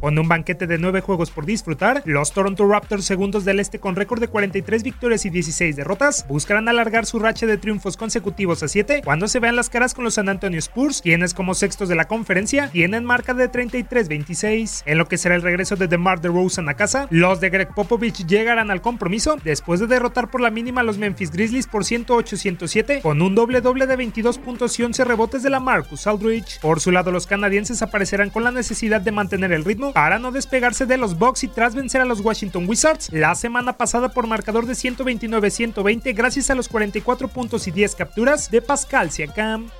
Con 0.00 0.18
un 0.18 0.28
banquete 0.28 0.66
de 0.66 0.76
9 0.78 1.00
juegos 1.00 1.30
por 1.30 1.46
disfrutar, 1.46 2.02
los 2.04 2.32
Toronto 2.32 2.68
Raptors, 2.68 3.06
segundos 3.06 3.44
del 3.44 3.60
este 3.60 3.78
con 3.78 3.96
récord 3.96 4.20
de 4.20 4.28
43 4.28 4.82
victorias 4.82 5.24
y 5.24 5.30
16 5.30 5.74
derrotas, 5.74 6.26
buscarán 6.28 6.68
alargar 6.68 7.06
su 7.06 7.18
racha 7.18 7.46
de 7.46 7.56
triunfos 7.56 7.96
consecutivos 7.96 8.62
a 8.62 8.68
7 8.68 9.00
cuando 9.04 9.26
se 9.26 9.40
vean 9.40 9.56
las 9.56 9.70
caras 9.70 9.94
con 9.94 10.04
los 10.04 10.14
San 10.14 10.28
Antonio 10.28 10.58
Spurs, 10.58 11.00
quienes 11.00 11.32
como 11.32 11.54
sextos 11.54 11.88
de 11.88 11.94
la 11.94 12.04
conferencia 12.04 12.68
tienen 12.68 13.04
marca 13.04 13.32
de 13.32 13.50
33-26. 13.50 14.82
En 14.84 14.98
lo 14.98 15.08
que 15.08 15.18
será 15.18 15.34
el 15.34 15.42
regreso 15.42 15.76
de 15.76 15.88
DeMar 15.88 16.20
DeRozan 16.20 16.68
a 16.68 16.74
casa, 16.74 17.06
los 17.10 17.40
de 17.40 17.50
Greg 17.50 17.74
Popovich 17.74 18.26
llegarán 18.26 18.70
al 18.70 18.82
compromiso 18.82 19.36
después 19.44 19.80
de 19.80 19.86
derrotar 19.86 20.30
por 20.30 20.42
la 20.42 20.50
mínima 20.50 20.82
a 20.82 20.84
los 20.84 20.98
Memphis 20.98 21.30
Grizzlies 21.30 21.66
por 21.66 21.84
108-107 21.84 23.00
con 23.00 23.22
un 23.22 23.34
doble 23.34 23.62
doble 23.62 23.86
de 23.86 23.96
22 23.96 24.38
puntos 24.38 24.78
y 24.78 24.82
11 24.82 25.04
rebotes 25.04 25.42
de 25.42 25.50
la 25.50 25.60
Marcus 25.60 26.06
Aldridge. 26.06 26.60
Por 26.60 26.80
su 26.80 26.92
lado, 26.92 27.10
los 27.10 27.26
canadienses 27.26 27.80
aparecerán 27.80 28.30
con 28.30 28.44
la 28.44 28.50
necesidad 28.50 29.00
de 29.00 29.12
mantener 29.12 29.52
el 29.52 29.64
ritmo 29.64 29.85
para 29.92 30.18
no 30.18 30.32
despegarse 30.32 30.86
de 30.86 30.96
los 30.96 31.18
Bucks 31.18 31.44
y 31.44 31.48
tras 31.48 31.74
vencer 31.74 32.00
a 32.00 32.04
los 32.04 32.20
Washington 32.20 32.68
Wizards 32.68 33.12
la 33.12 33.34
semana 33.34 33.76
pasada 33.76 34.10
por 34.10 34.26
marcador 34.26 34.66
de 34.66 34.74
129-120 34.74 36.14
gracias 36.14 36.50
a 36.50 36.54
los 36.54 36.68
44 36.68 37.28
puntos 37.28 37.66
y 37.66 37.70
10 37.70 37.94
capturas 37.94 38.50
de 38.50 38.62
Pascal 38.62 39.10
Siakam. 39.10 39.70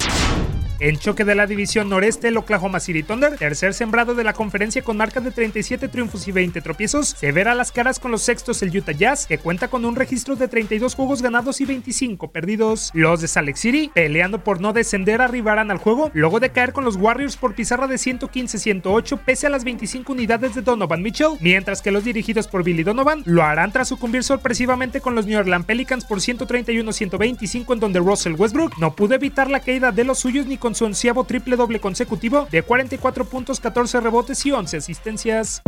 En 0.78 0.98
choque 0.98 1.24
de 1.24 1.34
la 1.34 1.46
división 1.46 1.88
noreste, 1.88 2.28
el 2.28 2.36
Oklahoma 2.36 2.80
City 2.80 3.02
Thunder, 3.02 3.38
tercer 3.38 3.72
sembrado 3.72 4.14
de 4.14 4.24
la 4.24 4.34
conferencia 4.34 4.82
con 4.82 4.98
marca 4.98 5.20
de 5.20 5.30
37 5.30 5.88
triunfos 5.88 6.28
y 6.28 6.32
20 6.32 6.60
tropiezos, 6.60 7.14
se 7.18 7.32
verá 7.32 7.54
las 7.54 7.72
caras 7.72 7.98
con 7.98 8.10
los 8.10 8.20
sextos 8.20 8.62
el 8.62 8.76
Utah 8.76 8.92
Jazz, 8.92 9.26
que 9.26 9.38
cuenta 9.38 9.68
con 9.68 9.86
un 9.86 9.96
registro 9.96 10.36
de 10.36 10.48
32 10.48 10.94
juegos 10.94 11.22
ganados 11.22 11.62
y 11.62 11.64
25 11.64 12.30
perdidos. 12.30 12.90
Los 12.92 13.22
de 13.22 13.28
Salt 13.28 13.56
City, 13.56 13.90
peleando 13.94 14.44
por 14.44 14.60
no 14.60 14.74
descender, 14.74 15.22
arribarán 15.22 15.70
al 15.70 15.78
juego, 15.78 16.10
luego 16.12 16.40
de 16.40 16.50
caer 16.50 16.74
con 16.74 16.84
los 16.84 16.96
Warriors 16.96 17.38
por 17.38 17.54
pizarra 17.54 17.86
de 17.86 17.96
115-108 17.96 19.18
pese 19.24 19.46
a 19.46 19.50
las 19.50 19.64
25 19.64 20.12
unidades 20.12 20.54
de 20.54 20.60
Donovan 20.60 21.00
Mitchell, 21.00 21.38
mientras 21.40 21.80
que 21.80 21.90
los 21.90 22.04
dirigidos 22.04 22.48
por 22.48 22.64
Billy 22.64 22.82
Donovan 22.82 23.22
lo 23.24 23.42
harán 23.42 23.72
tras 23.72 23.88
sucumbir 23.88 24.24
sorpresivamente 24.24 25.00
con 25.00 25.14
los 25.14 25.24
New 25.24 25.38
Orleans 25.38 25.64
Pelicans 25.64 26.04
por 26.04 26.18
131-125 26.18 27.72
en 27.72 27.80
donde 27.80 27.98
Russell 28.00 28.34
Westbrook 28.34 28.76
no 28.78 28.94
pudo 28.94 29.14
evitar 29.14 29.50
la 29.50 29.60
caída 29.60 29.90
de 29.90 30.04
los 30.04 30.18
suyos 30.18 30.44
ni 30.44 30.58
con 30.58 30.65
su 30.74 30.84
onceavo 30.84 31.24
triple 31.24 31.56
doble 31.56 31.80
consecutivo 31.80 32.48
de 32.50 32.62
44 32.62 33.24
puntos, 33.26 33.60
14 33.60 34.00
rebotes 34.00 34.44
y 34.46 34.52
11 34.52 34.76
asistencias. 34.78 35.62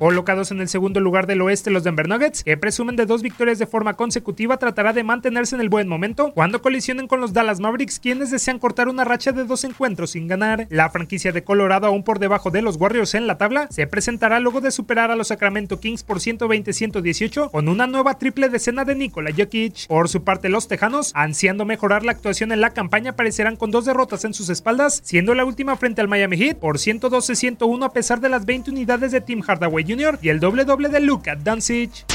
Colocados 0.00 0.50
en 0.50 0.62
el 0.62 0.68
segundo 0.70 0.98
lugar 0.98 1.26
del 1.26 1.42
oeste, 1.42 1.70
los 1.70 1.84
Denver 1.84 2.08
Nuggets, 2.08 2.42
que 2.42 2.56
presumen 2.56 2.96
de 2.96 3.04
dos 3.04 3.20
victorias 3.20 3.58
de 3.58 3.66
forma 3.66 3.96
consecutiva, 3.98 4.56
tratará 4.56 4.94
de 4.94 5.04
mantenerse 5.04 5.54
en 5.54 5.60
el 5.60 5.68
buen 5.68 5.88
momento 5.88 6.32
cuando 6.32 6.62
colisionen 6.62 7.06
con 7.06 7.20
los 7.20 7.34
Dallas 7.34 7.60
Mavericks, 7.60 8.00
quienes 8.00 8.30
desean 8.30 8.58
cortar 8.58 8.88
una 8.88 9.04
racha 9.04 9.32
de 9.32 9.44
dos 9.44 9.62
encuentros 9.64 10.12
sin 10.12 10.26
ganar. 10.26 10.66
La 10.70 10.88
franquicia 10.88 11.32
de 11.32 11.44
Colorado, 11.44 11.86
aún 11.86 12.02
por 12.02 12.18
debajo 12.18 12.50
de 12.50 12.62
los 12.62 12.76
Warriors 12.76 13.12
en 13.12 13.26
la 13.26 13.36
tabla, 13.36 13.66
se 13.68 13.86
presentará 13.86 14.40
luego 14.40 14.62
de 14.62 14.70
superar 14.70 15.10
a 15.10 15.16
los 15.16 15.28
Sacramento 15.28 15.80
Kings 15.80 16.02
por 16.02 16.20
120-118 16.20 17.50
con 17.50 17.68
una 17.68 17.86
nueva 17.86 18.16
triple 18.16 18.48
decena 18.48 18.86
de 18.86 18.94
Nikola 18.94 19.32
Jokic. 19.36 19.86
Por 19.86 20.08
su 20.08 20.24
parte, 20.24 20.48
los 20.48 20.66
Tejanos, 20.66 21.12
ansiando 21.14 21.66
mejorar 21.66 22.06
la 22.06 22.12
actuación 22.12 22.52
en 22.52 22.62
la 22.62 22.70
campaña, 22.70 23.10
aparecerán 23.10 23.56
con 23.56 23.70
dos 23.70 23.84
derrotas 23.84 24.24
en 24.24 24.32
sus 24.32 24.48
espaldas, 24.48 25.02
siendo 25.04 25.34
la 25.34 25.44
última 25.44 25.76
frente 25.76 26.00
al 26.00 26.08
Miami 26.08 26.38
Heat 26.38 26.56
por 26.56 26.78
112-101 26.78 27.84
a 27.84 27.92
pesar 27.92 28.20
de 28.20 28.30
las 28.30 28.46
20 28.46 28.70
unidades 28.70 29.12
de 29.12 29.20
Tim 29.20 29.42
Hardaway 29.42 29.89
Y 30.22 30.28
el 30.28 30.38
doble 30.38 30.64
doble 30.64 30.88
de 30.88 31.00
Luka 31.00 31.34
Doncic. 31.34 32.06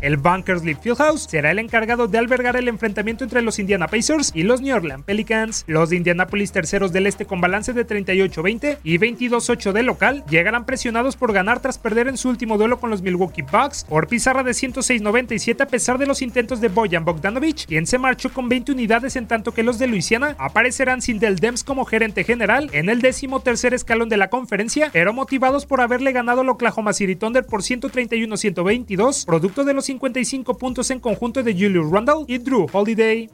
El 0.00 0.16
Bunkers 0.16 0.64
League 0.64 0.80
Fieldhouse 0.80 1.26
será 1.28 1.50
el 1.50 1.58
encargado 1.58 2.06
de 2.06 2.18
albergar 2.18 2.54
el 2.54 2.68
enfrentamiento 2.68 3.24
entre 3.24 3.42
los 3.42 3.58
Indiana 3.58 3.88
Pacers 3.88 4.30
y 4.32 4.44
los 4.44 4.60
New 4.60 4.76
Orleans 4.76 5.04
Pelicans. 5.04 5.64
Los 5.66 5.90
de 5.90 5.96
Indianapolis 5.96 6.52
terceros 6.52 6.92
del 6.92 7.08
este 7.08 7.26
con 7.26 7.40
balance 7.40 7.72
de 7.72 7.84
38-20 7.84 8.78
y 8.84 8.98
22-8 8.98 9.72
de 9.72 9.82
local 9.82 10.24
llegarán 10.30 10.66
presionados 10.66 11.16
por 11.16 11.32
ganar 11.32 11.60
tras 11.60 11.78
perder 11.78 12.06
en 12.06 12.16
su 12.16 12.28
último 12.28 12.58
duelo 12.58 12.78
con 12.78 12.90
los 12.90 13.02
Milwaukee 13.02 13.42
Bucks 13.42 13.84
por 13.88 14.06
pizarra 14.06 14.44
de 14.44 14.52
106-97 14.52 15.62
a 15.62 15.66
pesar 15.66 15.98
de 15.98 16.06
los 16.06 16.22
intentos 16.22 16.60
de 16.60 16.68
Bojan 16.68 17.04
Bogdanovich, 17.04 17.66
quien 17.66 17.86
se 17.86 17.98
marchó 17.98 18.32
con 18.32 18.48
20 18.48 18.72
unidades 18.72 19.16
en 19.16 19.26
tanto 19.26 19.52
que 19.52 19.64
los 19.64 19.80
de 19.80 19.88
Luisiana 19.88 20.36
aparecerán 20.38 21.02
sin 21.02 21.18
Del 21.18 21.36
Dems 21.40 21.64
como 21.64 21.84
gerente 21.84 22.22
general 22.22 22.70
en 22.72 22.88
el 22.88 23.00
décimo 23.00 23.40
tercer 23.40 23.74
escalón 23.74 24.08
de 24.08 24.16
la 24.16 24.30
conferencia, 24.30 24.90
pero 24.92 25.12
motivados 25.12 25.66
por 25.66 25.80
haberle 25.80 26.12
ganado 26.12 26.42
al 26.42 26.48
Oklahoma 26.48 26.92
City 26.92 27.16
Thunder 27.16 27.44
por 27.44 27.62
131-122, 27.62 29.26
producto 29.26 29.64
de 29.64 29.74
los 29.74 29.87
55 29.88 30.58
puntos 30.58 30.90
en 30.90 31.00
conjunto 31.00 31.42
de 31.42 31.54
Julius 31.54 31.90
Randle 31.90 32.24
y 32.26 32.36
Drew 32.36 32.66
Holiday. 32.70 33.30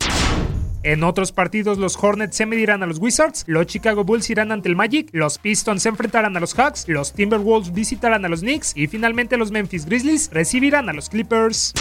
En 0.84 1.02
otros 1.02 1.32
partidos, 1.32 1.78
los 1.78 1.96
Hornets 2.00 2.36
se 2.36 2.46
medirán 2.46 2.80
a 2.84 2.86
los 2.86 3.00
Wizards, 3.00 3.42
los 3.48 3.66
Chicago 3.66 4.04
Bulls 4.04 4.30
irán 4.30 4.52
ante 4.52 4.68
el 4.68 4.76
Magic, 4.76 5.08
los 5.10 5.38
Pistons 5.38 5.82
se 5.82 5.88
enfrentarán 5.88 6.36
a 6.36 6.40
los 6.40 6.54
Hawks, 6.54 6.84
los 6.86 7.12
Timberwolves 7.12 7.72
visitarán 7.72 8.24
a 8.24 8.28
los 8.28 8.40
Knicks 8.40 8.72
y 8.76 8.86
finalmente 8.86 9.36
los 9.36 9.50
Memphis 9.50 9.84
Grizzlies 9.84 10.30
recibirán 10.32 10.88
a 10.88 10.92
los 10.92 11.08
Clippers. 11.08 11.72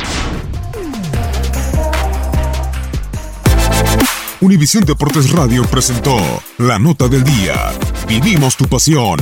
Univisión 4.41 4.85
Deportes 4.85 5.31
Radio 5.31 5.65
presentó 5.65 6.17
la 6.57 6.79
nota 6.79 7.07
del 7.07 7.23
día. 7.23 7.73
Vivimos 8.07 8.57
tu 8.57 8.65
pasión. 8.65 9.19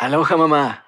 Aloha 0.00 0.36
mamá. 0.38 0.87